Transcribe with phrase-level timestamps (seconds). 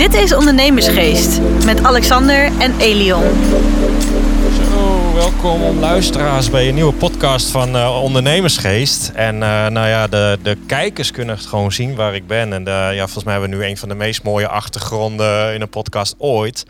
[0.00, 3.22] Dit is Ondernemersgeest met Alexander en Elion.
[4.70, 9.08] Zo, welkom luisteraars bij een nieuwe podcast van uh, Ondernemersgeest.
[9.14, 12.52] En uh, nou ja, de, de kijkers kunnen gewoon zien waar ik ben.
[12.52, 15.60] En de, ja, volgens mij hebben we nu een van de meest mooie achtergronden in
[15.60, 16.64] een podcast ooit.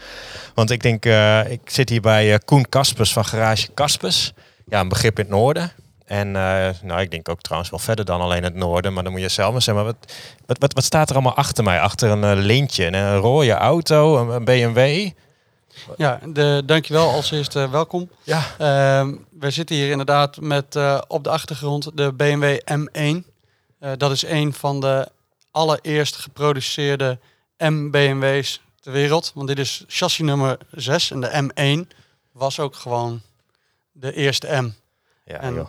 [0.54, 1.04] Want ik denk,
[1.48, 4.32] ik zit hier bij Koen Kaspers van Garage Kaspers.
[4.66, 5.72] Ja, een begrip in het noorden.
[6.10, 8.92] En uh, nou, ik denk ook trouwens wel verder dan alleen het noorden.
[8.92, 9.84] Maar dan moet je zelf maar zeggen.
[9.84, 10.12] Maar wat,
[10.46, 11.80] wat, wat, wat staat er allemaal achter mij?
[11.80, 15.10] Achter een uh, lintje, een rode auto, een, een BMW.
[15.96, 18.10] Ja, de, dankjewel als eerste uh, welkom.
[18.22, 18.38] Ja.
[18.38, 20.76] Uh, we zitten hier inderdaad met
[21.08, 23.26] op de achtergrond de BMW M1.
[23.96, 25.08] dat is een van de
[25.50, 27.18] allereerst geproduceerde
[27.58, 29.32] M-BMW's ter wereld.
[29.34, 31.50] Want dit is chassis nummer 6 en de
[31.86, 31.96] M1
[32.32, 33.20] was ook gewoon
[33.92, 34.70] de eerste M.
[35.24, 35.68] Ja, en, joh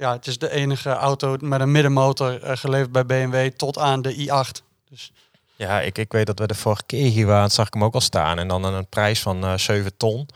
[0.00, 4.02] ja, het is de enige auto met een middenmotor uh, geleverd bij BMW tot aan
[4.02, 4.64] de i8.
[4.90, 5.12] Dus.
[5.56, 7.94] Ja, ik, ik weet dat we de vorige keer hier waren, zag ik hem ook
[7.94, 8.38] al staan.
[8.38, 10.28] En dan een prijs van uh, 7 ton.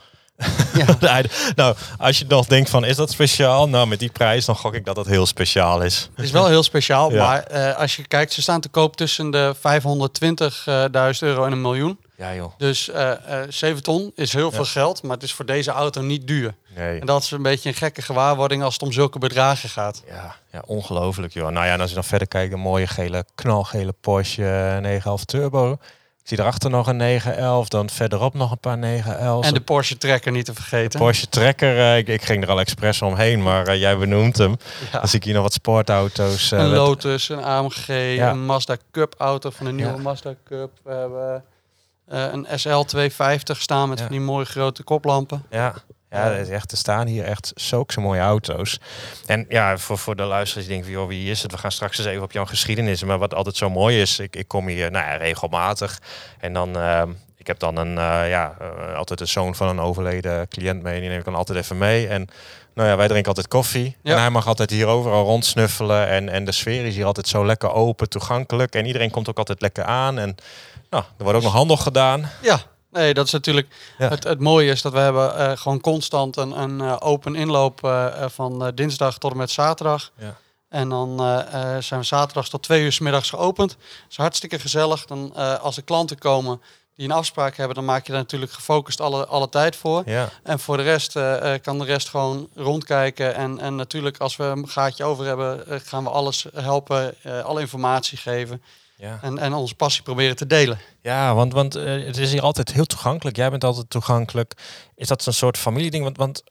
[0.73, 1.21] Ja.
[1.55, 3.69] nou, als je nog denkt van is dat speciaal?
[3.69, 6.09] Nou, met die prijs dan gok ik dat dat heel speciaal is.
[6.15, 7.25] Het is wel heel speciaal, ja.
[7.25, 9.61] maar uh, als je kijkt, ze staan te koop tussen de 520.000
[11.19, 11.99] euro en een miljoen.
[12.17, 12.51] Ja, joh.
[12.57, 14.55] Dus uh, uh, 7 ton is heel ja.
[14.55, 16.55] veel geld, maar het is voor deze auto niet duur.
[16.75, 16.99] Nee.
[16.99, 20.03] En dat is een beetje een gekke gewaarwording als het om zulke bedragen gaat.
[20.07, 21.49] Ja, ja ongelooflijk joh.
[21.49, 25.77] Nou ja, en als je dan verder kijkt, een mooie gele, knalgele Porsche 911 Turbo.
[26.25, 29.45] Ik zie erachter nog een 911, dan verderop nog een paar 911.
[29.45, 30.89] En de Porsche Trekker niet te vergeten.
[30.89, 34.37] De Porsche Trekker, uh, ik, ik, ging er al expres omheen, maar uh, jij benoemt
[34.37, 34.57] hem.
[34.91, 34.99] Ja.
[34.99, 36.51] Dan zie ik hier nog wat sportauto's.
[36.51, 38.29] Uh, een Lotus, een AMG, ja.
[38.29, 40.01] een Mazda Cup auto van een nieuwe ja.
[40.01, 40.71] Mazda Cup.
[40.83, 41.43] We hebben
[42.07, 45.45] een SL 250 staan met van die mooie grote koplampen.
[45.49, 45.73] Ja.
[46.15, 48.79] Ja, er, is echt, er staan hier echt zulke mooie auto's.
[49.25, 51.51] En ja, voor, voor de luisteraars die denken van, joh, wie is het?
[51.51, 53.03] We gaan straks eens even op jouw geschiedenis.
[53.03, 56.01] Maar wat altijd zo mooi is, ik, ik kom hier nou ja, regelmatig.
[56.39, 57.01] En dan, uh,
[57.37, 60.99] ik heb dan een, uh, ja, uh, altijd de zoon van een overleden cliënt mee.
[60.99, 62.07] Die neem ik dan altijd even mee.
[62.07, 62.27] En
[62.73, 63.95] nou ja, wij drinken altijd koffie.
[64.01, 64.11] Ja.
[64.13, 66.07] En hij mag altijd hier overal rondsnuffelen.
[66.07, 68.75] En, en de sfeer is hier altijd zo lekker open, toegankelijk.
[68.75, 70.19] En iedereen komt ook altijd lekker aan.
[70.19, 70.35] En
[70.95, 72.29] nou, er wordt ook nog handel gedaan.
[72.41, 72.59] Ja,
[72.95, 73.67] Nee, dat is natuurlijk
[73.97, 74.09] ja.
[74.09, 77.83] het, het mooie is dat we hebben uh, gewoon constant een, een uh, open inloop
[77.83, 80.11] uh, van dinsdag tot en met zaterdag.
[80.17, 80.35] Ja.
[80.69, 81.17] En dan
[81.79, 83.69] zijn we zaterdags tot twee uur s middags geopend.
[83.69, 83.79] Dat
[84.09, 85.05] is hartstikke gezellig.
[85.05, 86.61] Dan, als er klanten komen
[86.95, 90.03] die een afspraak hebben, dan maak je daar natuurlijk gefocust alle, alle tijd voor.
[90.05, 90.29] Ja.
[90.43, 91.13] En voor de rest
[91.61, 93.35] kan de rest gewoon rondkijken.
[93.35, 98.17] En, en natuurlijk als we een gaatje over hebben, gaan we alles helpen, alle informatie
[98.17, 98.61] geven.
[98.97, 99.19] Ja.
[99.21, 100.79] En, en onze passie proberen te delen.
[101.01, 103.35] Ja, want, want uh, het is hier altijd heel toegankelijk.
[103.35, 104.53] Jij bent altijd toegankelijk.
[104.95, 106.03] Is dat een soort familieding?
[106.03, 106.43] Want, want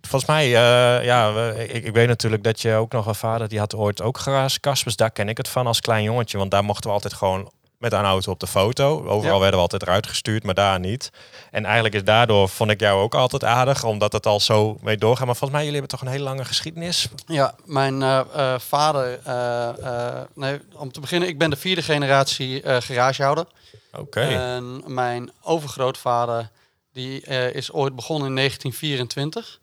[0.00, 3.58] volgens mij, uh, ja, ik, ik, weet natuurlijk dat je ook nog een vader die
[3.58, 4.96] had ooit ook garage Kaspers.
[4.96, 6.38] Daar ken ik het van als klein jongetje.
[6.38, 7.50] Want daar mochten we altijd gewoon
[7.90, 9.04] met een auto op de foto.
[9.06, 9.40] Overal ja.
[9.40, 11.10] werden we altijd eruit gestuurd, maar daar niet.
[11.50, 14.96] En eigenlijk is daardoor, vond ik jou ook altijd aardig, omdat het al zo mee
[14.96, 15.26] doorgaat.
[15.26, 17.08] Maar volgens mij, jullie hebben toch een hele lange geschiedenis?
[17.26, 22.62] Ja, mijn uh, uh, vader, uh, nee, om te beginnen, ik ben de vierde generatie
[22.80, 23.46] garagehouder.
[23.92, 24.00] Oké.
[24.00, 24.56] Okay.
[24.56, 26.50] En mijn overgrootvader,
[26.92, 27.20] die
[27.52, 29.60] is ooit begonnen in 1924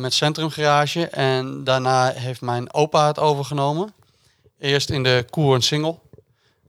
[0.00, 1.06] met Centrum Garage.
[1.06, 3.94] En daarna heeft mijn opa het overgenomen.
[4.58, 6.06] Eerst in de Koer en Singel.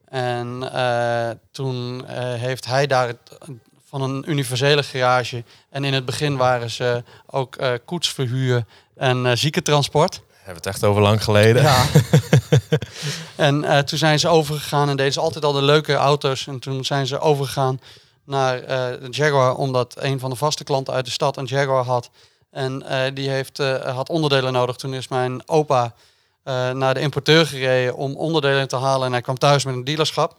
[0.10, 3.38] En uh, toen uh, heeft hij daar het,
[3.86, 5.44] van een universele garage.
[5.70, 8.66] En in het begin waren ze ook uh, koetsverhuur
[8.96, 10.16] en ziekentransport.
[10.16, 11.62] We hebben het echt over lang geleden.
[11.62, 11.86] Ja.
[13.36, 16.48] en toen zijn ze overgegaan en deden ze altijd al de leuke auto's.
[16.48, 17.80] En toen zijn ze overgegaan
[18.24, 18.64] naar
[19.10, 22.10] Jaguar, omdat een van de vaste klanten uit de stad een Jaguar had.
[22.52, 22.84] En
[23.14, 24.76] die heeft, had onderdelen nodig.
[24.76, 25.94] Toen is mijn opa
[26.50, 29.06] uh, naar de importeur gereden om onderdelen te halen.
[29.06, 30.36] En hij kwam thuis met een dealerschap.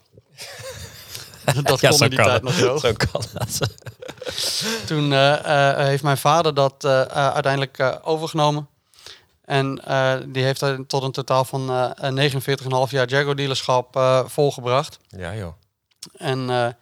[1.63, 2.43] dat ja, kon zo in die tijd het.
[2.43, 2.77] nog zo.
[2.87, 3.59] Zo kan dat.
[4.87, 8.67] Toen uh, uh, heeft mijn vader dat uiteindelijk overgenomen.
[9.45, 9.81] En
[10.27, 14.99] die heeft er tot een totaal van 49,5 jaar Jaguar dealerschap volgebracht.
[15.07, 15.53] Ja joh.
[16.17, 16.75] En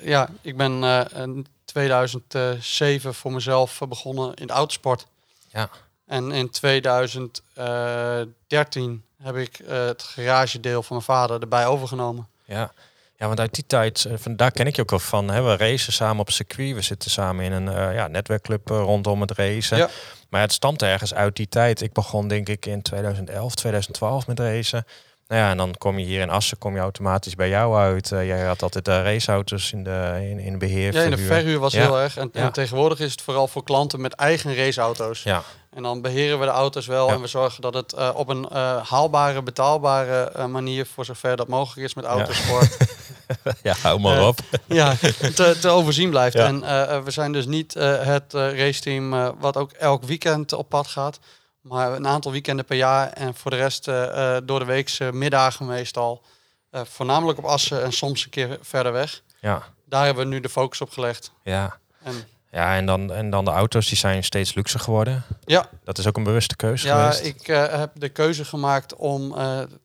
[0.00, 0.82] ja, ik ben
[1.14, 5.06] in 2007 voor mezelf begonnen in de autosport.
[5.48, 5.70] Ja.
[6.06, 12.28] En in 2013 heb ik uh, het garagedeel van mijn vader erbij overgenomen.
[12.44, 12.72] Ja.
[13.16, 15.30] ja, want uit die tijd, van daar ken ik je ook al van.
[15.30, 15.42] Hè?
[15.42, 16.74] We racen samen op circuit.
[16.74, 19.76] We zitten samen in een uh, ja, netwerkclub rondom het racen.
[19.76, 19.88] Ja.
[20.28, 21.80] Maar het stamt ergens uit die tijd.
[21.80, 24.86] Ik begon denk ik in 2011, 2012 met racen.
[25.28, 28.10] Nou ja, en dan kom je hier in Assen, kom je automatisch bij jou uit.
[28.10, 30.92] Uh, jij had altijd uh, raceauto's in, de, in, in beheer.
[30.92, 31.80] Ja, in de verhuur was ja.
[31.80, 32.16] heel erg.
[32.16, 32.42] En, ja.
[32.42, 35.22] en, tegenwoordig is het vooral voor klanten met eigen raceauto's.
[35.22, 35.42] Ja.
[35.70, 38.48] En dan beheren we de auto's wel en we zorgen dat het uh, op een
[38.82, 42.76] haalbare, betaalbare manier, voor zover dat mogelijk is met autosport,
[43.62, 44.38] ja, hou maar Eh, op.
[44.66, 44.94] ja,
[45.34, 46.36] te, te overzien blijft.
[46.36, 50.52] En eh, we zijn dus niet eh, het eh, raceteam eh, wat ook elk weekend
[50.52, 51.18] op pad gaat.
[51.64, 53.08] Maar een aantal weekenden per jaar.
[53.08, 56.22] En voor de rest eh, eh, door de weekse middagen meestal.
[56.70, 59.22] Eh, voornamelijk op Assen en soms een keer verder weg.
[59.40, 61.32] Ja, Daar hebben we nu de focus op gelegd.
[61.42, 61.76] ja.
[62.02, 62.14] En
[62.50, 65.24] Ja, en dan, en dan de auto's die zijn steeds luxer geworden.
[65.44, 67.24] ja, Dat is ook een bewuste keuze ja geweest.
[67.24, 69.32] ik heb de keuze gemaakt om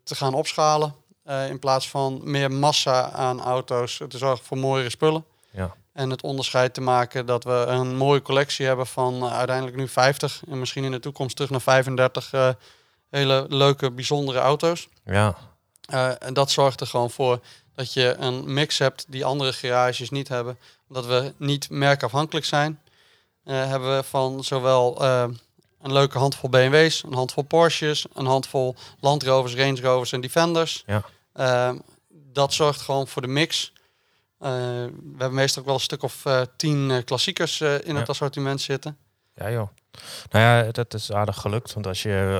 [0.03, 0.95] te gaan opschalen.
[1.49, 5.25] in plaats van meer massa aan auto's te zorgen voor mooiere spullen.
[5.51, 5.75] Ja.
[5.93, 9.87] En het onderscheid te maken dat we een mooie collectie hebben van eh, uiteindelijk nu
[9.87, 12.49] 50 en misschien in de toekomst terug naar 35 eh,
[13.09, 14.87] hele leuke, bijzondere auto's.
[15.05, 15.35] Ja,
[15.81, 17.39] Eh, en dat zorgt er gewoon voor
[17.75, 20.57] dat je een mix hebt die andere garages niet hebben.
[20.87, 22.79] Omdat we niet merkafhankelijk zijn,
[23.43, 25.03] hebben we van zowel
[25.81, 30.83] een leuke handvol BMW's, een handvol Porsches, een handvol Land Rovers, Range Rovers en Defenders.
[30.85, 31.75] Ja.
[32.09, 33.73] Dat zorgt gewoon voor de mix.
[34.39, 37.95] Eh, we hebben meestal ook wel een stuk of eh, tien eh, klassiekers in Ja.
[37.99, 38.97] het assortiment zitten.
[39.35, 39.67] ja joh.
[40.29, 41.73] Nou ja, dat is aardig gelukt.
[41.73, 42.39] Want als je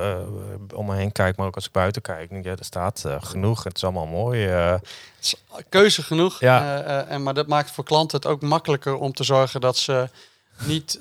[0.69, 3.03] eh, om me heen kijkt, maar ook als ik buiten kijk, denk ja, er staat
[3.19, 3.63] genoeg.
[3.63, 4.39] Het is allemaal mooi.
[4.41, 4.81] Het
[5.21, 5.35] is
[5.69, 6.39] keuze genoeg.
[6.39, 6.81] Ja.
[7.07, 10.09] en, maar dat maakt voor klanten het ook makkelijker om te zorgen dat ze
[10.65, 10.99] niet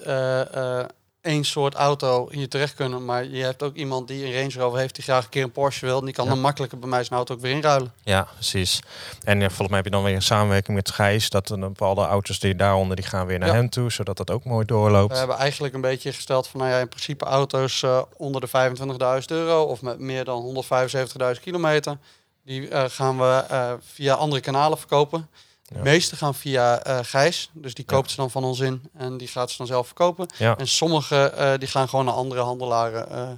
[1.21, 3.05] één soort auto hier terecht kunnen.
[3.05, 5.51] Maar je hebt ook iemand die een Range Rover heeft die graag een keer een
[5.53, 5.99] Porsche wil.
[5.99, 6.31] En die kan Ja.
[6.31, 7.93] dan makkelijker bij mij zijn auto ook weer inruilen.
[8.03, 8.81] ja, precies.
[9.25, 11.31] En ja, volgens mij heb je dan weer een samenwerking met Gijs.
[11.31, 13.55] Dat een bepaalde auto's die daaronder, die gaan weer naar Ja.
[13.55, 13.93] hem toe.
[13.93, 15.13] Zodat dat ook mooi doorloopt.
[15.13, 18.47] We hebben eigenlijk een beetje gesteld van nou ja, in principe auto's eh, onder de
[18.49, 21.99] 25.000 euro of met meer dan 175.000 kilometer.
[22.45, 25.29] Die eh, gaan we eh, via andere kanalen verkopen.
[25.69, 29.17] De meeste gaan via eh Gijs, dus die koopt ze dan van ons in en
[29.17, 30.27] die gaat ze dan zelf verkopen.
[30.37, 30.57] Ja.
[30.57, 33.11] En sommige eh, die gaan gewoon naar andere handelaren.
[33.11, 33.29] eh.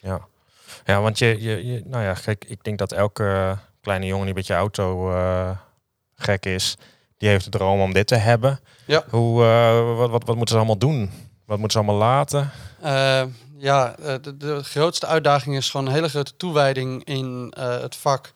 [0.00, 0.20] Ja,
[0.84, 4.34] ja want je, je, je, nou ja, kijk, ik denk dat elke kleine jongen die
[4.34, 5.12] een beetje auto
[6.16, 6.76] gek is,
[7.18, 8.60] die heeft de droom om dit te hebben.
[8.86, 9.04] Ja.
[9.10, 9.42] Hoe,
[9.96, 11.10] wat, wat, wat moeten ze allemaal doen?
[11.46, 12.50] Wat moeten ze allemaal laten?
[13.58, 18.32] Ja, de, de grootste uitdaging is gewoon een hele grote toewijding in het vak.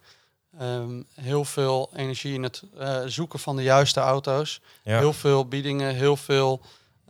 [0.58, 4.60] Ehm, heel veel energie in het eh, zoeken van de juiste auto's.
[4.82, 6.60] Ja, Heel veel biedingen, heel veel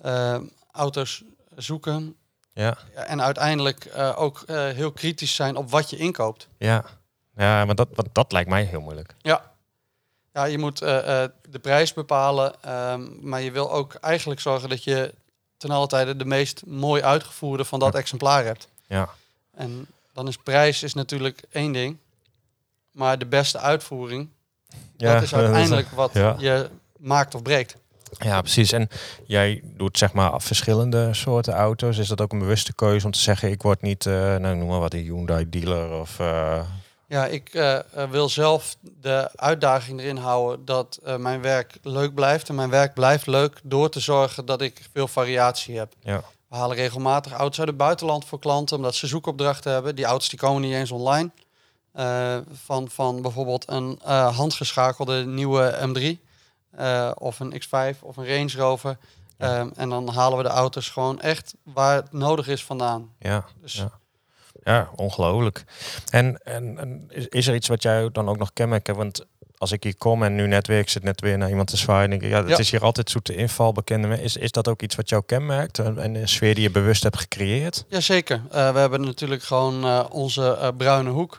[0.03, 0.37] eh,
[0.73, 1.23] auto's
[1.57, 2.17] zoeken.
[2.53, 6.49] ja, Ja, En uiteindelijk eh, ook eh, heel kritisch zijn op wat je inkoopt.
[6.59, 6.85] ja.
[7.37, 9.15] Ja, maar dat, wat, dat lijkt mij heel moeilijk.
[9.19, 9.53] Ja,
[10.33, 12.63] ja je moet de prijs bepalen.
[12.63, 15.15] ehm, maar je wil ook eigenlijk zorgen dat je
[15.57, 17.99] ten alle tijde de meest mooi uitgevoerde van dat Ja.
[17.99, 18.69] exemplaar hebt.
[18.87, 19.09] Ja,
[19.55, 21.99] En dan is prijs is natuurlijk één ding.
[22.99, 24.29] Maar de beste uitvoering,
[24.97, 26.35] ja dat is uiteindelijk wat ja.
[26.39, 26.69] je
[26.99, 27.77] maakt of breekt.
[28.19, 28.73] Ja, precies.
[28.73, 28.89] En
[29.27, 31.99] jij doet zeg maar verschillende soorten auto's.
[31.99, 34.69] Is dat ook een bewuste keuze om te zeggen, ik word niet, eh, nou noem
[34.69, 36.21] maar wat, een Hyundai dealer of...
[36.21, 36.61] eh,
[37.07, 37.79] Ja, ik eh,
[38.11, 42.49] wil zelf de uitdaging erin houden dat mijn werk leuk blijft.
[42.49, 45.93] En mijn werk blijft leuk door te zorgen dat ik veel variatie heb.
[46.01, 49.95] ja, We halen regelmatig auto's uit het buitenland voor klanten, omdat ze zoekopdrachten hebben.
[49.97, 51.31] Die auto's die komen niet eens online.
[51.99, 56.27] Eh, van, van bijvoorbeeld een eh, handgeschakelde nieuwe M3
[56.71, 58.99] eh, of een X5 of een Range Rover.
[59.37, 63.15] Ehm, en dan halen we de auto's gewoon echt waar het nodig is vandaan.
[63.19, 63.45] ja.
[63.61, 63.91] Dus Ja.
[64.63, 65.65] Ja, ongelooflijk.
[66.11, 68.97] En, en, en is, is er iets wat jij dan ook nog kenmerkt?
[68.97, 69.27] Want
[69.59, 71.77] als ik hier kom en nu net weer, ik zit net weer naar iemand te
[71.77, 72.59] zwaaien, denk ik, ja, het Ja.
[72.59, 75.99] is hier altijd zoete inval, bekende Is, is dat ook iets wat jou kenmerkt en,
[75.99, 77.85] en een sfeer die je bewust hebt gecreëerd?
[77.89, 78.43] Jazeker.
[78.51, 81.37] Eh we hebben natuurlijk gewoon eh, onze eh, bruine hoek.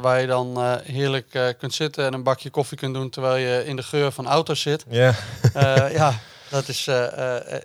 [0.00, 3.76] waar je dan heerlijk kunt zitten en een bakje koffie kunt doen terwijl je in
[3.76, 4.84] de geur van auto's zit.
[4.88, 5.14] Ja.
[5.92, 6.18] Ja,
[6.50, 6.86] dat is.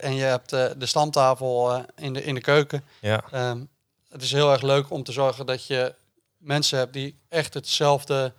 [0.01, 2.83] en je hebt de stamtafel in, de, in de keuken.
[2.99, 3.59] Ja, Ehm,
[4.09, 5.93] het is heel erg leuk om te zorgen dat je
[6.37, 8.33] mensen hebt die echt hetzelfde,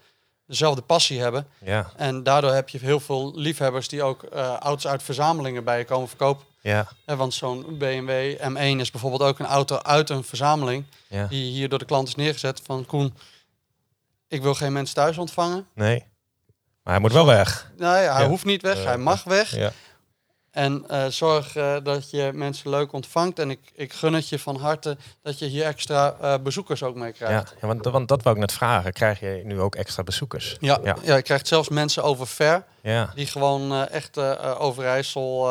[0.53, 1.47] dezelfde passie hebben.
[1.65, 5.79] ja, En daardoor heb je heel veel liefhebbers die ook eh auto's uit verzamelingen bij
[5.79, 6.45] je komen verkopen.
[6.61, 11.27] ja, Eh, want zo'n BMW M1 is bijvoorbeeld ook een auto uit een verzameling ja.
[11.27, 13.15] die hier door de klant is neergezet van Koen,
[14.29, 15.67] ik wil geen mensen thuis ontvangen.
[15.75, 16.05] Nee.
[16.83, 17.71] Maar hij moet wel weg.
[17.77, 18.29] Nee, hij Ja.
[18.29, 19.57] hoeft niet weg, hij mag weg.
[19.57, 19.73] Ja,
[20.53, 23.39] En eh, zorg eh, dat je mensen leuk ontvangt.
[23.39, 26.95] En ik, ik gun het je van harte dat je hier extra eh, bezoekers ook
[26.95, 27.55] mee krijgt.
[27.61, 28.93] ja want, want dat wou ik net vragen.
[28.93, 30.57] Krijg je nu ook extra bezoekers?
[30.61, 30.97] Ja, Ja.
[31.03, 31.17] ja.
[31.17, 34.19] je krijgt zelfs mensen over ver Ja, die gewoon echt
[34.59, 35.51] Overijssel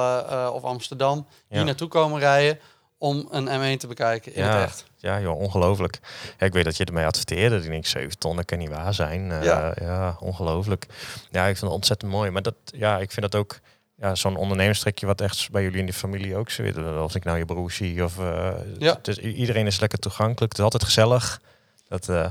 [0.53, 2.59] of Amsterdam hier naartoe komen rijden
[2.97, 4.55] om een M1 te bekijken in Ja.
[4.57, 4.85] het echt.
[4.97, 5.99] ja joh, ongelooflijk.
[6.37, 7.55] Ja, ik weet dat je ermee adverteerde.
[7.55, 9.43] Ik denk, 7 ton, dat kan niet waar zijn.
[9.43, 9.73] Ja.
[9.81, 10.85] ja, ongelooflijk.
[11.31, 12.29] Ja, ik vind het ontzettend mooi.
[12.31, 13.59] Maar dat, ja, ik vind dat ook
[14.01, 16.77] ja, zo'n ondernemerstrekje wat echt bij jullie in de familie ook zit.
[16.77, 18.19] Als ik nou je broer zie of...
[18.19, 18.93] eh, Ja.
[18.93, 20.41] het is, i- iedereen is lekker toegankelijk.
[20.51, 21.41] Het is altijd gezellig.
[21.87, 22.25] Dat, eh,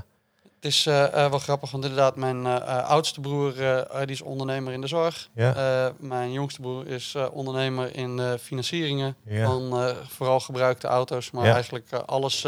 [0.61, 2.47] is eh, eh, wel grappig, want inderdaad, mijn
[2.85, 3.53] oudste broer
[4.01, 5.29] die is ondernemer in de zorg.
[5.35, 5.93] Ja.
[5.99, 9.47] Mijn jongste broer is ondernemer in financieringen Ja.
[9.47, 12.47] van vooral gebruikte auto's, maar eigenlijk alles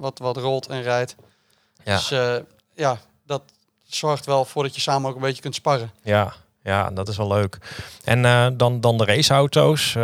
[0.00, 1.16] wat, wat rolt en rijdt.
[1.84, 1.96] Ja.
[1.96, 2.08] Dus
[2.74, 3.42] ja, dat
[3.84, 5.90] zorgt wel voor dat je samen ook een beetje kunt sparren.
[6.02, 6.32] Ja,
[6.66, 7.58] ja, dat is wel leuk.
[8.04, 9.94] En eh, dan, dan de raceauto's.
[9.96, 10.02] Eh,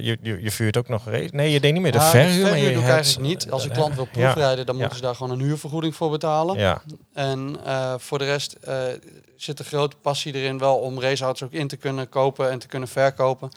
[0.00, 1.28] je, je, je vuurt ook nog race.
[1.32, 2.42] Nee, je deed niet meer de Ja, verhuur.
[2.42, 3.50] maar verhuur je doe ik eigenlijk niet.
[3.50, 4.20] Als een klant wil ja.
[4.22, 4.80] proefrijden, dan Ja.
[4.80, 6.58] moeten ze daar gewoon een huurvergoeding voor betalen.
[6.58, 6.82] Ja,
[7.14, 8.56] En eh, voor de rest
[9.36, 12.66] zit een grote passie erin wel om raceauto's ook in te kunnen kopen en te
[12.66, 13.48] kunnen verkopen.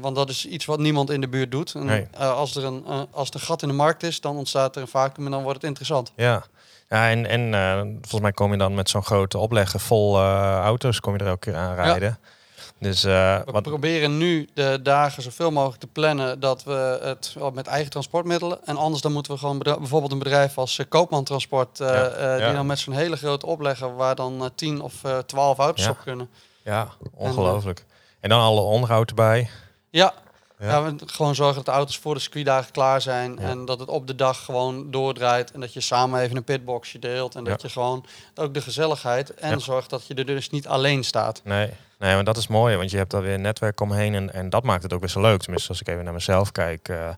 [0.00, 1.74] Want dat is iets wat niemand in de buurt doet.
[1.74, 2.06] En, Nee.
[2.18, 4.88] als, er een, als er een gat in de markt is, dan ontstaat er een
[4.88, 6.12] vacuüm en dan wordt het interessant.
[6.16, 6.44] ja.
[6.90, 10.58] Ja, en, en eh, volgens mij kom je dan met zo'n grote oplegger vol eh,
[10.62, 12.18] auto's, kom je er elke keer aan rijden.
[12.78, 17.34] Dus eh, We wat, proberen nu de dagen zoveel mogelijk te plannen dat we het
[17.52, 18.58] met eigen transportmiddelen.
[18.66, 22.46] En anders dan moeten we gewoon bijvoorbeeld een bedrijf als Koopman Transport, Ja, ja.
[22.46, 25.84] die dan met zo'n hele grote oplegger waar dan eh, 10 of eh 12 auto's
[25.84, 25.90] Ja.
[25.90, 26.28] op kunnen.
[26.64, 27.84] ja, ongelooflijk.
[28.20, 29.48] En dan alle onderhoud erbij.
[29.90, 30.12] Ja.
[30.60, 30.82] Ja.
[30.84, 33.36] We gewoon zorgen dat de auto's voor de circuitdagen klaar zijn.
[33.40, 33.48] Ja.
[33.48, 35.50] En dat het op de dag gewoon doordraait.
[35.50, 37.34] En dat je samen even een pitboxje deelt.
[37.34, 37.66] En dat Ja.
[37.68, 39.34] je gewoon ook de gezelligheid.
[39.34, 41.40] En zorgt dat je er dus niet alleen staat.
[41.44, 44.32] Nee, nee, maar dat is mooi, want je hebt daar weer een netwerk omheen en,
[44.32, 45.40] en dat maakt het ook best wel leuk.
[45.40, 46.88] Tenminste, als ik even naar mezelf kijk.
[46.88, 47.08] eh,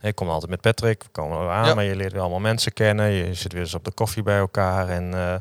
[0.00, 3.10] ik kom altijd met Patrick, we komen aan, maar je leert weer allemaal mensen kennen.
[3.10, 5.34] Je zit weer eens op de koffie bij elkaar en eh,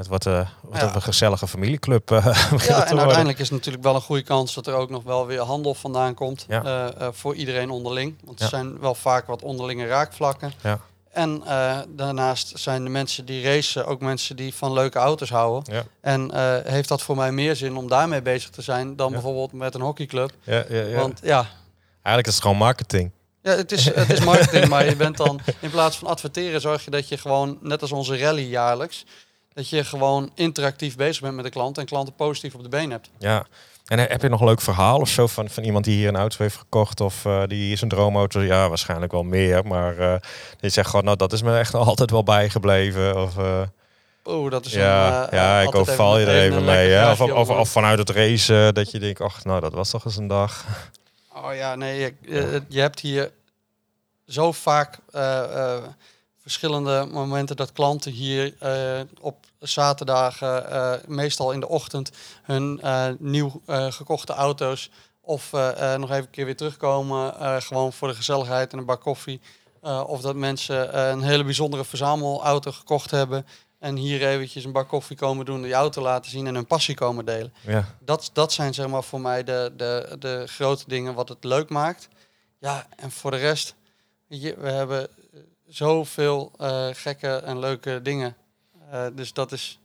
[0.00, 0.86] het wordt, eh wordt Ja.
[0.88, 2.10] ook een gezellige familieclub.
[2.10, 2.24] eh,
[2.68, 5.26] Ja, en uiteindelijk is het natuurlijk wel een goede kans dat er ook nog wel
[5.26, 6.44] weer handel vandaan komt.
[6.48, 6.90] Ja.
[6.92, 8.14] eh, voor iedereen onderling.
[8.24, 10.52] Want er zijn wel vaak wat onderlinge raakvlakken.
[10.62, 10.78] Ja.
[11.12, 11.42] En
[11.88, 15.84] daarnaast zijn de mensen die racen ook mensen die van leuke auto's houden.
[16.00, 16.30] En
[16.64, 19.80] heeft dat voor mij meer zin om daarmee bezig te zijn dan bijvoorbeeld met een
[19.80, 20.30] hockeyclub.
[20.42, 20.96] Ja, ja, ja.
[20.96, 21.46] Want ja,
[22.02, 23.10] Eigenlijk is het gewoon marketing.
[23.42, 26.84] Ja, het is, het is marketing, maar je bent dan in plaats van adverteren, zorg
[26.84, 29.04] je dat je gewoon, net als onze rally jaarlijks,
[29.60, 32.90] dat je gewoon interactief bezig bent met de klant en klanten positief op de been
[32.90, 33.10] hebt.
[33.18, 33.46] Ja.
[33.86, 36.16] En heb je nog een leuk verhaal of zo van, van iemand die hier een
[36.16, 38.40] auto heeft gekocht of eh, die hier zijn droomauto?
[38.40, 40.14] Ja, waarschijnlijk wel meer, maar eh,
[40.60, 43.22] die zegt gewoon, nou dat is me echt altijd wel bijgebleven.
[43.22, 43.62] Of, eh,
[44.24, 47.10] Oeh, dat is ja, een, ja, ik overval je er even, een mee.
[47.10, 50.16] Of, of, of vanuit het race dat je denkt, ach, nou dat was toch eens
[50.16, 50.64] een dag.
[51.34, 53.30] Oh ja, nee, je, je- je hebt hier
[54.26, 54.98] zo vaak
[56.40, 62.10] verschillende momenten dat klanten hier eh, op zaterdagen, eh, meestal in de ochtend,
[62.42, 65.52] hun eh, nieuw gekochte auto's of
[65.96, 69.40] nog even een keer weer terugkomen, gewoon voor de gezelligheid en een bak koffie.
[70.06, 73.46] Of dat mensen een hele bijzondere verzamelauto gekocht hebben
[73.78, 76.94] en hier eventjes een bak koffie komen doen, die auto laten zien en hun passie
[76.94, 81.14] komen delen Ja, dat, dat zijn zeg maar voor mij de, de, de grote dingen
[81.14, 82.08] wat het leuk maakt.
[82.58, 83.74] Ja, en voor de rest,
[84.28, 85.08] we hebben
[85.70, 88.36] zoveel eh, gekke en leuke dingen.
[88.90, 89.78] Eh, dus dat is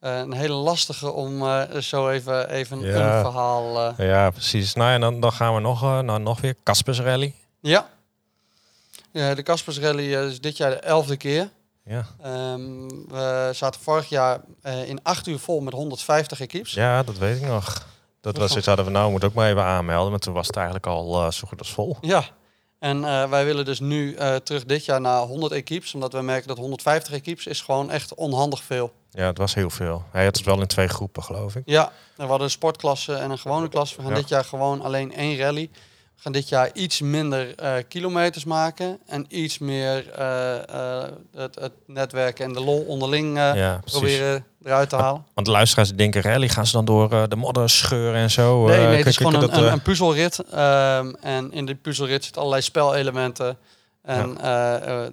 [0.00, 1.44] eh, een hele lastige om
[1.80, 3.16] zo even, even Ja.
[3.16, 3.94] een verhaal...
[4.02, 4.74] ja precies.
[4.74, 7.34] Nou ja, dan, dan gaan we nog, nou, nog weer Caspers Rally.
[7.60, 7.88] ja.
[9.12, 11.50] ja, de Caspers Rally is dit jaar de elfde keer.
[11.84, 12.06] Ja.
[12.22, 14.40] Ehm, we zaten vorig jaar
[14.86, 16.72] in acht uur vol met 150 equipes.
[16.72, 17.86] ja, dat weet ik nog.
[18.20, 20.56] Dat was iets hadden we nou, moet ook maar even aanmelden, maar toen was het
[20.56, 21.96] eigenlijk al zo goed als vol.
[22.00, 22.24] Ja,
[22.78, 26.20] en eh, wij willen dus nu eh, terug dit jaar naar 100 equipes, omdat we
[26.22, 28.92] merken dat 150 equipes is gewoon echt onhandig veel.
[29.10, 30.04] Ja, het was heel veel.
[30.10, 31.62] Hij had het wel in twee groepen, geloof ik.
[31.66, 33.96] Ja, we hadden een sportklasse en een gewone klasse.
[33.96, 34.16] We gaan Ja.
[34.16, 35.70] dit jaar gewoon alleen één rally.
[36.16, 41.72] Gaan dit jaar iets minder eh, kilometers maken en iets meer eh, eh, het, het
[41.86, 45.24] netwerken en de lol onderling ja, proberen eruit te halen.
[45.34, 48.66] Want de luisteraars denken, rally, gaan ze dan door de modder scheuren en zo?
[48.66, 50.38] Nee, nee, het is gewoon een, dat, een, een puzzelrit.
[50.38, 53.58] ehm, en in die puzzelrit zitten allerlei spelelementen.
[54.02, 54.34] En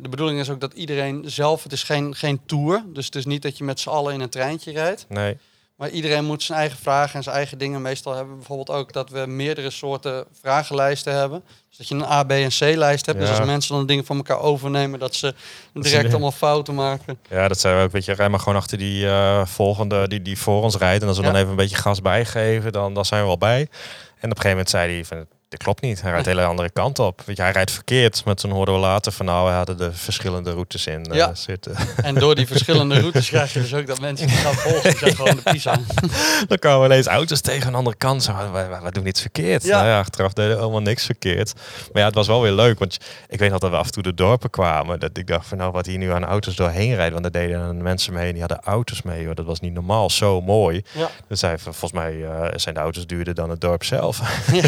[0.01, 2.83] de bedoeling is ook dat iedereen zelf, het is geen, geen tour.
[2.93, 5.05] Dus het is niet dat je met z'n allen in een treintje rijdt.
[5.09, 5.37] Nee,
[5.83, 7.81] Maar iedereen moet zijn eigen vragen en zijn eigen dingen.
[7.81, 11.43] Meestal hebben we bijvoorbeeld ook dat we meerdere soorten vragenlijsten hebben.
[11.69, 13.19] Dus dat je een A, B en C-lijst hebt.
[13.19, 15.33] Dus als mensen dan dingen van elkaar overnemen, dat ze
[15.73, 17.19] direct allemaal fouten maken.
[17.29, 17.91] ja, dat zijn we ook.
[17.91, 21.01] Weet je, rij maar gewoon achter die eh, volgende die, die voor ons rijdt.
[21.01, 21.29] En als we Ja.
[21.29, 23.59] dan even een beetje gas bijgeven, dan, dan zijn we wel bij.
[23.59, 25.25] En op een gegeven moment zei hij van,
[25.57, 26.01] klopt niet.
[26.01, 27.21] Hij rijdt de hele andere kant op.
[27.25, 28.25] Weet je, hij rijdt verkeerd.
[28.25, 31.35] Maar toen hoorden we later van, nou, we hadden de verschillende routes in eh, Ja.
[31.35, 31.75] zitten.
[32.03, 35.15] En door die verschillende routes krijg je dus ook dat mensen die gaan volgen, zijn
[35.15, 35.79] gewoon de pisa.
[36.47, 38.23] dan kwamen we ineens auto's tegen een andere kant.
[38.23, 38.33] Zo,
[38.83, 39.63] we, doen iets verkeerd.
[39.63, 39.75] Ja.
[39.75, 41.53] Nou ja, achteraf deden we helemaal niks verkeerd.
[41.91, 42.79] Maar ja, het was wel weer leuk.
[42.79, 42.97] Want
[43.29, 44.99] ik weet nog dat we af en toe de dorpen kwamen.
[44.99, 47.13] Dat ik dacht van nou, wat hier nu aan auto's doorheen rijdt.
[47.13, 49.25] Want er deden mensen mee en die hadden auto's mee.
[49.25, 49.35] Hoor.
[49.35, 50.09] Dat was niet normaal.
[50.09, 50.83] Zo mooi.
[50.91, 51.09] Ja.
[51.27, 54.21] Dus hij, volgens mij eh, zijn de auto's duurder dan het dorp zelf.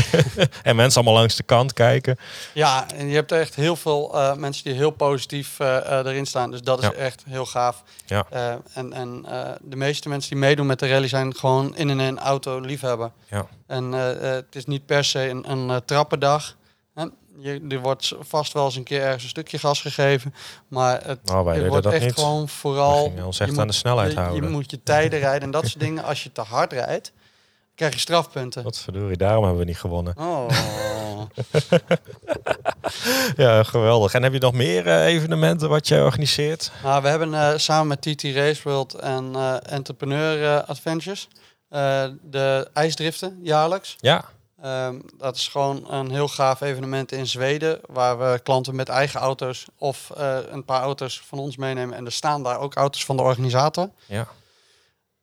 [0.64, 2.18] En En mensen allemaal langs de kant kijken.
[2.54, 6.26] Ja, en je hebt echt heel veel eh, mensen die heel positief eh, eh, erin
[6.26, 6.52] staan.
[6.52, 6.94] Dus dat is Ja.
[6.94, 7.84] echt heel gaaf.
[8.06, 8.26] Ja.
[8.74, 9.26] En en
[9.62, 13.12] de meeste mensen die meedoen met de rally zijn gewoon in en een auto liefhebber.
[13.30, 13.48] Ja.
[13.68, 16.56] En het is niet per se een, een trappendag.
[17.40, 20.34] Je, er wordt vast wel eens een keer ergens een stukje gas gegeven.
[20.68, 22.14] Maar het, Nou, wij wordt dat echt niet.
[22.14, 23.14] gewoon vooral...
[23.26, 25.80] ons echt je aan moet- de snelheid je, moet je tijden rijden en dat soort
[25.88, 26.04] dingen.
[26.04, 27.12] Als je te hard rijdt,
[27.76, 28.64] krijg je strafpunten.
[28.64, 30.14] Wat verdorie, daarom hebben we niet gewonnen.
[30.18, 30.50] Oh.
[33.36, 34.14] Ja, geweldig.
[34.14, 36.72] En heb je nog meer eh, evenementen wat jij organiseert?
[36.84, 41.28] Nou, we hebben eh, samen met TT Race World en eh, Entrepreneur Adventures
[42.22, 43.96] de ijsdriften jaarlijks.
[44.00, 44.26] Ja.
[44.62, 49.20] Ehm, dat is gewoon een heel gaaf evenement in Zweden, waar we klanten met eigen
[49.20, 50.12] auto's of
[50.52, 51.98] een paar auto's van ons meenemen.
[51.98, 53.90] En er staan daar ook auto's van de organisator.
[54.06, 54.28] Ja.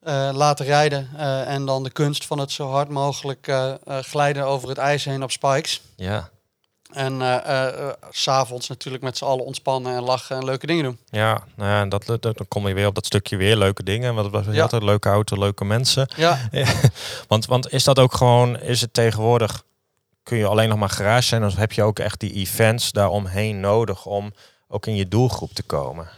[0.02, 4.46] Eh, laten rijden eh, en dan de kunst van het zo hard mogelijk eh, glijden
[4.46, 5.80] over het ijs heen op spikes.
[5.96, 6.28] Ja.
[6.92, 10.98] En eh, s'avonds natuurlijk met z'n allen ontspannen en lachen en leuke dingen doen.
[11.10, 13.82] Ja, nou ja, en dat, dat, dan kom je weer op dat stukje weer leuke
[13.82, 14.14] dingen.
[14.14, 14.62] Wat was Ja.
[14.62, 16.08] altijd leuke auto, leuke mensen.
[16.16, 16.66] Ja, Ja.
[17.28, 19.62] Want, want is dat ook gewoon, is het tegenwoordig,
[20.22, 23.60] kun je alleen nog maar garage zijn, of heb je ook echt die events daaromheen
[23.60, 24.32] nodig om
[24.68, 26.08] ook in je doelgroep te komen?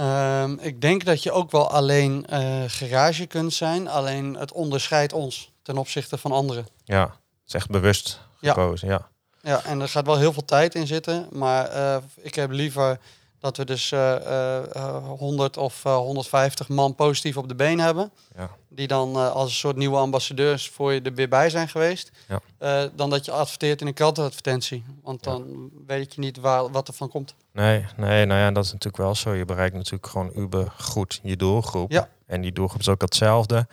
[0.00, 3.88] Ehm, ik denk dat je ook wel alleen eh, garage kunt zijn.
[3.88, 6.66] Alleen het onderscheidt ons ten opzichte van anderen.
[6.84, 7.12] Ja, het
[7.46, 8.88] is echt bewust gekozen.
[8.88, 9.08] Ja.
[9.42, 11.26] Ja, en er gaat wel heel veel tijd in zitten.
[11.30, 12.98] Maar eh, ik heb liever
[13.40, 17.78] dat we dus eh, eh, eh, 100 of eh, 150 man positief op de been
[17.80, 18.10] hebben.
[18.36, 18.50] Ja.
[18.68, 22.10] Die dan eh, als een soort nieuwe ambassadeurs voor je er weer bij zijn geweest.
[22.28, 22.40] Ja.
[22.58, 24.84] Eh, dan dat je adverteert in een krantenadvertentie.
[25.02, 25.30] Want Ja.
[25.30, 27.34] dan weet je niet waar, wat er van komt.
[27.52, 29.32] Nee, nee, nou ja, dat is natuurlijk wel zo.
[29.34, 31.90] Je bereikt natuurlijk gewoon uber goed je doelgroep.
[31.92, 32.08] Ja.
[32.26, 33.66] En die doelgroep is ook hetzelfde.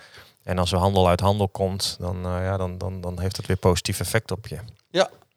[0.44, 3.46] En als er handel uit handel komt, dan, eh, ja, dan, dan, dan heeft het
[3.46, 4.58] weer positief effect op je.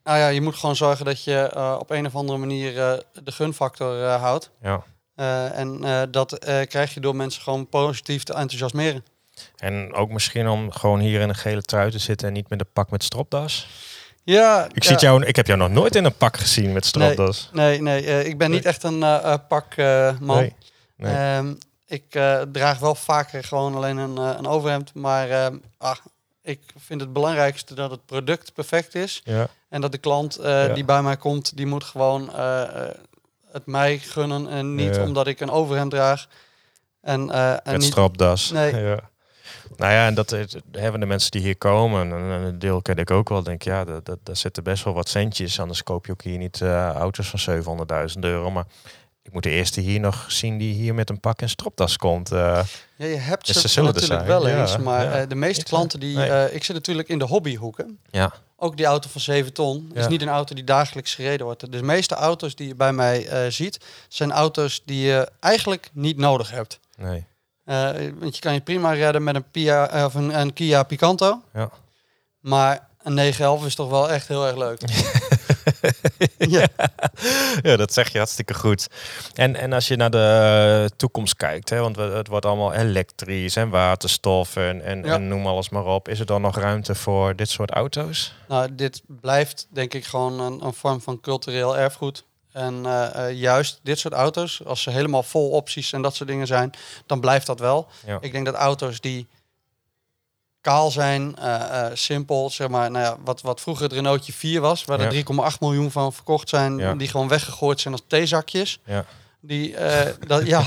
[0.04, 2.98] Nou ja, je moet gewoon zorgen dat je eh, op een of andere manier eh,
[3.24, 4.50] de gunfactor eh, houdt.
[4.62, 4.82] Ja.
[5.54, 5.80] En
[6.10, 6.38] dat
[6.68, 9.04] krijg je door mensen gewoon positief te enthousiasmeren.
[9.56, 12.60] En ook misschien om gewoon hier in een gele trui te zitten en niet met
[12.60, 13.68] een pak met stropdas.
[14.24, 17.50] Ja, Ik, zie jou, ik heb jou nog nooit in een pak gezien met stropdas.
[17.52, 19.04] Nee, nee ik ben niet echt een
[19.48, 20.36] pakman.
[20.36, 20.54] Nee.
[20.96, 21.14] nee.
[21.14, 21.54] Ehm,
[21.86, 22.10] ik
[22.52, 24.94] draag wel vaker gewoon alleen een, een overhemd.
[24.94, 25.96] Maar ah,
[26.42, 29.20] ik vind het belangrijkste dat het product perfect is.
[29.24, 29.48] ja.
[29.68, 30.74] En dat de klant eh, Ja.
[30.74, 32.94] die bij mij komt, die moet gewoon eh, eh,
[33.52, 34.48] het mij gunnen.
[34.48, 35.02] En niet Ja.
[35.02, 36.26] omdat ik een overhemd draag.
[37.00, 38.50] En, eh, en Met niet, stropdas.
[38.50, 38.74] Nee.
[38.76, 39.08] Ja.
[39.76, 42.82] Nou ja, en dat is- hebben de mensen die hier komen, en en een deel
[42.82, 45.60] ken ik ook wel, denk ja, dat, dat, daar zitten best wel wat centjes.
[45.60, 46.62] Anders koop je ook hier niet
[46.94, 48.50] auto's van 700.000 euro.
[48.50, 48.64] Maar
[49.30, 52.32] ik moet de eerste hier nog zien die hier met een pak en stropdas komt.
[52.32, 52.60] eh.
[52.96, 54.60] ja, je hebt Dus ze natuurlijk zijn, wel ja.
[54.60, 54.76] eens.
[54.76, 55.12] Maar Ja.
[55.20, 56.16] eh, de meeste Ik- klanten die...
[56.16, 56.28] nee.
[56.30, 57.98] eh, ik zit natuurlijk in de hobbyhoeken.
[58.10, 61.72] ja, Ook die auto van 7 ton is niet een auto die dagelijks gereden wordt.
[61.72, 66.50] De meeste auto's die je bij mij ziet, zijn auto's die je eigenlijk niet nodig
[66.50, 66.80] hebt.
[66.96, 67.26] nee.
[68.18, 71.42] Want je kan je prima redden met een, Pia, of een, een Kia Picanto.
[71.54, 71.70] Ja.
[72.40, 74.80] Maar een 911 is toch wel echt heel erg leuk.
[76.56, 76.66] ja.
[77.62, 78.86] ja, dat zeg je hartstikke goed.
[79.34, 83.68] En, en als je naar de toekomst kijkt, hè, want het wordt allemaal elektrisch en
[83.68, 85.14] waterstof en, en, Ja.
[85.14, 86.08] en noem alles maar op.
[86.08, 88.34] Is er dan nog ruimte voor dit soort auto's?
[88.48, 92.24] Nou, dit blijft denk ik gewoon een, een vorm van cultureel erfgoed.
[92.52, 96.28] En eh, eh, juist dit soort auto's, als ze helemaal vol opties en dat soort
[96.28, 96.70] dingen zijn,
[97.06, 97.88] dan blijft dat wel.
[98.06, 98.18] Ja.
[98.20, 99.28] Ik denk dat auto's die
[100.60, 104.60] kaal zijn, eh, eh, simpel, zeg maar, nou ja, wat, wat vroeger het Renaultje 4
[104.60, 105.10] was, waar er
[105.52, 108.80] 3,8 miljoen van verkocht zijn, die gewoon weggegooid zijn als theezakjes.
[108.84, 109.04] Ja.
[109.40, 110.62] Die, eh, dat, ja,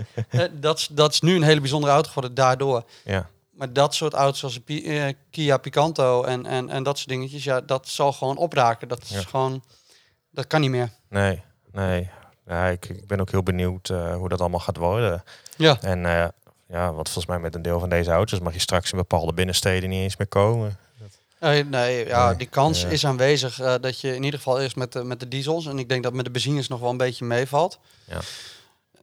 [0.60, 2.82] dat, is- dat is nu een hele bijzondere auto geworden daardoor.
[3.04, 6.96] Ja, Maar dat soort auto's als een Pi- eh, Kia Picanto en, en, en dat
[6.96, 8.88] soort dingetjes, ja, dat zal gewoon opraken.
[8.88, 9.20] Dat is Ja.
[9.22, 9.64] gewoon,
[10.30, 10.90] dat kan niet meer.
[11.08, 12.10] nee, nee.
[12.46, 15.22] Ja, ik, ik ben ook heel benieuwd hoe dat allemaal gaat worden.
[15.56, 16.32] Ja, En
[16.68, 19.32] ja, want volgens mij met een deel van deze auto's mag je straks in bepaalde
[19.32, 20.78] binnensteden niet eens meer komen.
[21.40, 22.88] nee, nee, ja die kans ja.
[22.88, 25.78] is aanwezig eh, dat je in ieder geval eerst met de, met de diesels, en
[25.78, 27.78] ik denk dat met de benzines nog wel een beetje meevalt.
[28.04, 28.20] Ja.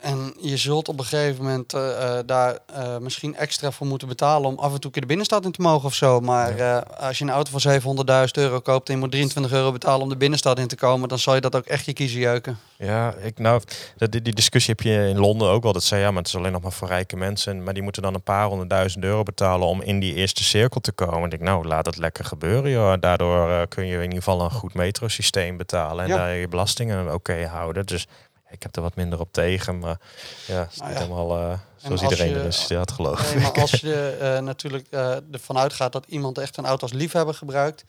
[0.05, 4.07] En je zult op een gegeven moment eh, eh, daar eh, misschien extra voor moeten
[4.07, 6.19] betalen om af en toe keer de binnenstad in te mogen of zo.
[6.19, 10.01] Maar als je een auto van 700.000 euro koopt en je moet 23 euro betalen
[10.01, 12.57] om de binnenstad in te komen, dan zal je dat ook echt je kiezen jeuken.
[12.77, 13.61] Ja, ik, nou,
[13.97, 15.73] dat, die, die discussie heb je in Londen ook wel.
[15.73, 17.63] Dat zei ja, maar het is alleen nog maar voor rijke mensen.
[17.63, 20.91] Maar die moeten dan een paar honderdduizend euro betalen om in die eerste cirkel te
[20.91, 21.23] komen.
[21.23, 22.71] Ik denk, nou, laat het lekker gebeuren.
[22.71, 22.93] Joh.
[22.99, 26.03] Daardoor kun je in ieder geval een goed metrosysteem betalen.
[26.03, 26.17] En Ja.
[26.17, 27.85] daar je belastingen oké houden.
[27.85, 28.07] Dus
[28.49, 29.79] ik heb er wat minder op tegen.
[29.79, 29.99] Maar
[30.47, 31.05] ja, het is Nou niet ja.
[31.05, 32.67] helemaal eh, zoals als iedereen je- er is.
[32.67, 36.57] Ja, het geloof Nee, maar als je eh, natuurlijk eh, ervan uitgaat dat iemand echt
[36.57, 37.85] een auto als liefhebber gebruikt,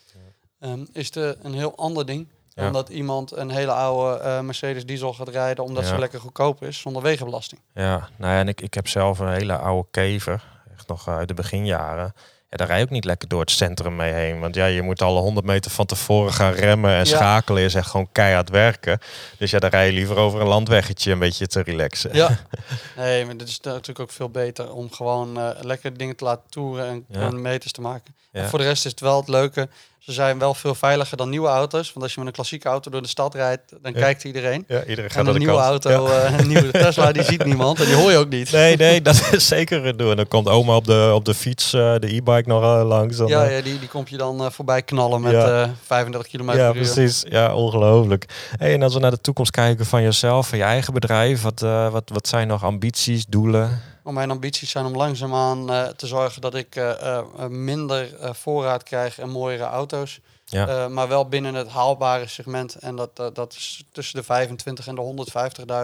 [0.61, 2.29] ehm, is het een heel ander ding.
[2.49, 2.63] Ja.
[2.63, 6.79] Dan dat iemand een hele oude Mercedes diesel gaat rijden omdat ze lekker goedkoop is,
[6.81, 7.61] zonder wegenbelasting.
[7.75, 10.45] Ja, nou ja, en ik, ik heb zelf een hele oude kever,
[10.77, 12.15] echt nog uit de beginjaren.
[12.57, 14.41] Ja, daar rij je ook niet lekker door het centrum mee heen.
[14.41, 17.05] Want ja, je moet alle 100 meter van tevoren gaan remmen en Ja.
[17.05, 17.63] schakelen.
[17.63, 18.99] is echt gewoon keihard werken.
[19.39, 22.11] Dus ja, dan rij je liever over een landweggetje een beetje te relaxen.
[22.15, 22.39] Ja.
[22.97, 26.51] nee, maar dit is natuurlijk ook veel beter om gewoon eh, lekker dingen te laten
[26.51, 27.21] toeren en, Ja.
[27.21, 28.15] en meters te maken.
[28.33, 29.69] En voor de rest is het wel het leuke.
[30.07, 31.93] Ze zijn wel veel veiliger dan nieuwe auto's.
[31.93, 34.01] Want als je met een klassieke auto door de stad rijdt, dan Ja.
[34.01, 34.65] kijkt iedereen.
[34.69, 35.85] Ja, iedereen gaat En naar een de nieuwe kant.
[35.85, 36.23] auto, Ja.
[36.27, 38.51] eh, een nieuwe Tesla, die ziet niemand en die hoor je ook niet.
[38.53, 40.11] Nee, nee, dat is zeker een doen.
[40.11, 43.17] En dan komt oma op de, op de fiets, eh, de e-bike nog eh, langs.
[43.17, 45.63] Dan, Ja, eh, ja die, die komt je dan eh, voorbij knallen met Ja.
[45.63, 46.93] eh 35 km ja, per uur.
[46.93, 47.25] precies.
[47.29, 48.25] Ja, ongelooflijk.
[48.57, 51.63] Hey, en als we naar de toekomst kijken van jezelf, van je eigen bedrijf, wat,
[51.63, 53.83] eh, wat, wat zijn nog ambities, doelen?
[54.07, 58.83] Maar mijn ambities zijn om langzaamaan eh te zorgen dat ik eh, eh, minder voorraad
[58.83, 60.21] krijg en mooiere auto's.
[60.45, 60.89] Ja.
[60.89, 62.75] Maar wel binnen het haalbare segment.
[62.75, 65.27] En dat, dat, is tussen de 25 en de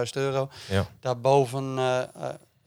[0.05, 0.49] 150.000 euro.
[0.69, 0.85] Ja.
[0.99, 1.77] Daarboven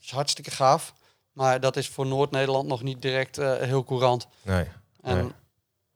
[0.01, 0.93] is hartstikke gaaf.
[1.33, 4.27] Maar dat is voor Noord-Nederland nog niet direct heel courant.
[4.43, 4.65] Nee.
[5.03, 5.33] En Nee.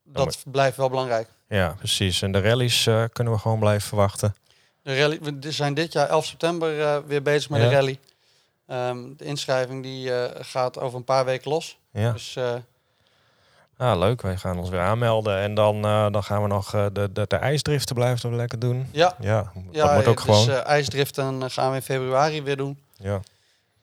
[0.04, 1.28] dat blijft wel belangrijk.
[1.48, 2.22] Ja, precies.
[2.22, 4.34] En de rallies kunnen we gewoon blijven verwachten.
[4.82, 7.68] De rally, we zijn dit jaar 11 september weer bezig met Ja.
[7.68, 7.98] de rally.
[8.70, 11.78] Ehm, de inschrijving die eh, gaat over een paar weken los.
[11.92, 12.36] Ja, Dus
[13.76, 14.22] ah, leuk.
[14.22, 15.38] Wij gaan ons weer aanmelden.
[15.38, 18.88] En dan, eh, dan gaan we nog de, de, de ijsdriften blijven we lekker doen.
[18.92, 20.62] ja, Ja, ja dat moet ook dus, gewoon.
[20.62, 22.78] ijsdriften gaan we in februari weer doen.
[22.96, 23.20] ja.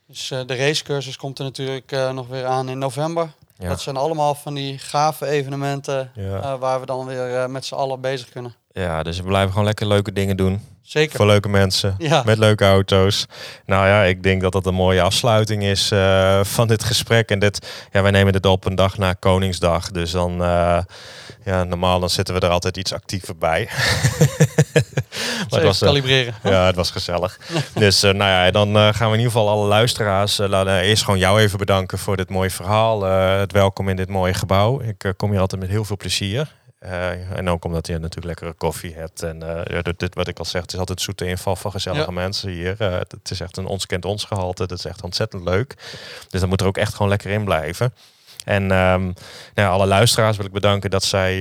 [0.09, 3.29] Dus de racecursus komt er natuurlijk nog weer aan in november.
[3.57, 3.67] Ja.
[3.69, 6.57] Dat zijn allemaal van die gave evenementen Ja.
[6.57, 8.55] waar we dan weer met z'n allen bezig kunnen.
[8.81, 10.61] Ja, dus we blijven gewoon lekker leuke dingen doen.
[10.81, 11.17] Zeker.
[11.17, 11.95] Voor leuke mensen.
[11.97, 12.21] Ja.
[12.25, 13.25] Met leuke auto's.
[13.65, 17.29] Nou ja, ik denk dat dat een mooie afsluiting is eh, van dit gesprek.
[17.29, 19.91] En dit, ja, wij nemen dit op een dag na Koningsdag.
[19.91, 20.79] Dus dan, eh,
[21.45, 23.69] ja, normaal dan zitten we er altijd iets actiever bij.
[25.49, 26.33] maar het was, eh, kalibreren.
[26.43, 27.39] ja, het was gezellig.
[27.73, 31.39] dus nou ja, dan gaan we in ieder geval alle luisteraars laten, eerst gewoon jou
[31.39, 33.01] even bedanken voor dit mooie verhaal.
[33.39, 34.81] het welkom in dit mooie gebouw.
[34.81, 36.55] Ik kom hier altijd met heel veel plezier.
[36.79, 39.23] Eh, en ook omdat je natuurlijk lekkere koffie hebt.
[39.23, 42.05] En eh, dit, dit wat ik al zeg, het is altijd zoete inval van gezellige
[42.05, 42.11] Ja.
[42.11, 42.75] mensen hier.
[42.79, 44.67] Eh, het, het is echt een ons kent ons gehalte.
[44.67, 45.73] Dat is echt ontzettend leuk.
[46.29, 47.93] Dus dat moet er ook echt gewoon lekker in blijven.
[48.45, 49.13] En ehm, nou
[49.53, 51.39] ja, alle luisteraars wil ik bedanken dat zij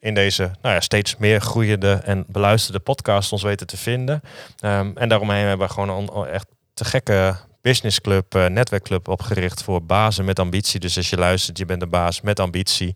[0.00, 4.20] in deze nou ja, steeds meer groeiende en beluisterde podcast ons weten te vinden.
[4.60, 9.82] Ehm, en daaromheen hebben we gewoon een echt te gekke businessclub, eh, netwerkclub opgericht voor
[9.82, 10.80] bazen met ambitie.
[10.80, 12.94] Dus als je luistert, je bent een baas met ambitie.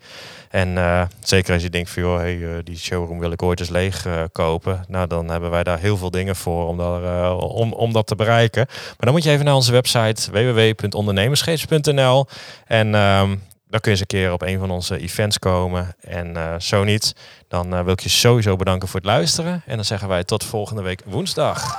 [0.51, 3.69] En eh, zeker als je denkt van, joh, eh, die showroom wil ik ooit eens
[3.69, 4.85] leeg kopen.
[4.89, 8.15] Nou, dan hebben wij daar heel veel dingen voor om, daar, om, om dat te
[8.15, 8.67] bereiken.
[8.69, 12.27] Maar dan moet je even naar onze website www.ondernemersgeest.nl
[12.67, 13.29] en ehm,
[13.69, 15.95] dan kun je eens een keer op een van onze events komen.
[16.01, 17.15] En zo niet,
[17.49, 19.63] dan wil ik je sowieso bedanken voor het luisteren.
[19.67, 21.79] En dan zeggen wij tot volgende week woensdag.